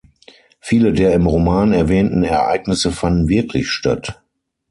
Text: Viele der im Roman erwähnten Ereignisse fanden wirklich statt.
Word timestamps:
Viele 0.59 0.93
der 0.93 1.13
im 1.13 1.27
Roman 1.27 1.73
erwähnten 1.73 2.23
Ereignisse 2.23 2.91
fanden 2.91 3.29
wirklich 3.29 3.69
statt. 3.69 4.19